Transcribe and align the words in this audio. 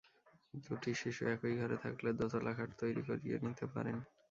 দুটি 0.63 0.91
শিশু 1.01 1.21
একই 1.33 1.53
ঘরে 1.59 1.77
থাকলে 1.83 2.09
দোতলা 2.19 2.51
খাট 2.57 2.69
তৈরি 2.81 3.01
করিয়ে 3.09 3.35
নিতে 3.45 3.65
পারেন। 3.73 3.97